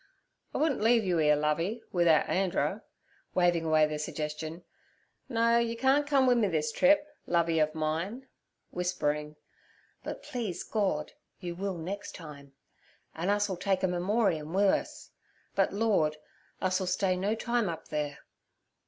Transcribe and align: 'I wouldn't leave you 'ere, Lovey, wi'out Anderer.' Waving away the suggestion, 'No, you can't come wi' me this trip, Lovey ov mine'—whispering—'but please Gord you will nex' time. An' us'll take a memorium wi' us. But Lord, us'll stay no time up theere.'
'I 0.51 0.57
wouldn't 0.57 0.81
leave 0.81 1.03
you 1.03 1.19
'ere, 1.19 1.35
Lovey, 1.35 1.83
wi'out 1.93 2.27
Anderer.' 2.27 2.83
Waving 3.35 3.65
away 3.65 3.85
the 3.85 3.99
suggestion, 3.99 4.63
'No, 5.29 5.59
you 5.59 5.77
can't 5.77 6.07
come 6.07 6.25
wi' 6.25 6.33
me 6.33 6.47
this 6.47 6.71
trip, 6.71 7.05
Lovey 7.27 7.61
ov 7.61 7.75
mine'—whispering—'but 7.75 10.23
please 10.23 10.63
Gord 10.63 11.13
you 11.39 11.53
will 11.53 11.77
nex' 11.77 12.11
time. 12.11 12.53
An' 13.13 13.29
us'll 13.29 13.57
take 13.57 13.83
a 13.83 13.87
memorium 13.87 14.53
wi' 14.53 14.79
us. 14.79 15.11
But 15.53 15.71
Lord, 15.71 16.17
us'll 16.63 16.87
stay 16.87 17.15
no 17.15 17.35
time 17.35 17.69
up 17.69 17.87
theere.' 17.89 18.17